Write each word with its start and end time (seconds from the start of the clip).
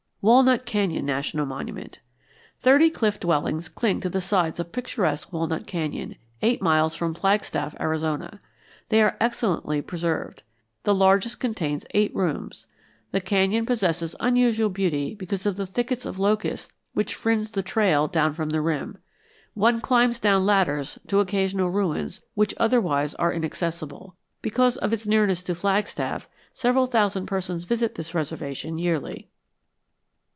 WALNUT 0.23 0.67
CANYON 0.67 1.03
NATIONAL 1.07 1.47
MONUMENT 1.47 1.99
Thirty 2.59 2.91
cliff 2.91 3.19
dwellings 3.19 3.67
cling 3.67 3.99
to 4.01 4.07
the 4.09 4.21
sides 4.21 4.59
of 4.59 4.71
picturesque 4.71 5.33
Walnut 5.33 5.65
Canyon, 5.65 6.15
eight 6.43 6.61
miles 6.61 6.93
from 6.93 7.15
Flagstaff, 7.15 7.73
Arizona. 7.79 8.39
They 8.89 9.01
are 9.01 9.17
excellently 9.19 9.81
preserved. 9.81 10.43
The 10.83 10.93
largest 10.93 11.39
contains 11.39 11.87
eight 11.95 12.15
rooms. 12.15 12.67
The 13.09 13.19
canyon 13.19 13.65
possesses 13.65 14.15
unusual 14.19 14.69
beauty 14.69 15.15
because 15.15 15.47
of 15.47 15.55
the 15.57 15.65
thickets 15.65 16.05
of 16.05 16.19
locust 16.19 16.71
which 16.93 17.15
fringe 17.15 17.53
the 17.53 17.63
trail 17.63 18.07
down 18.07 18.33
from 18.33 18.51
the 18.51 18.61
rim. 18.61 18.99
One 19.55 19.81
climbs 19.81 20.19
down 20.19 20.45
ladders 20.45 20.99
to 21.07 21.19
occasional 21.19 21.71
ruins 21.71 22.21
which 22.35 22.53
otherwise 22.59 23.15
are 23.15 23.33
inaccessible. 23.33 24.15
Because 24.43 24.77
of 24.77 24.93
its 24.93 25.07
nearness 25.07 25.41
to 25.45 25.55
Flagstaff 25.55 26.29
several 26.53 26.85
thousand 26.85 27.25
persons 27.25 27.63
visit 27.63 27.95
this 27.95 28.13
reservation 28.13 28.77
yearly. 28.77 29.27